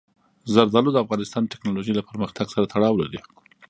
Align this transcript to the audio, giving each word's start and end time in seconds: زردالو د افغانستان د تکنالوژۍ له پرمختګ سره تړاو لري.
زردالو 0.53 0.89
د 0.93 0.97
افغانستان 1.05 1.41
د 1.43 1.51
تکنالوژۍ 1.53 1.93
له 1.95 2.03
پرمختګ 2.09 2.45
سره 2.53 2.69
تړاو 2.73 2.99
لري. 3.01 3.19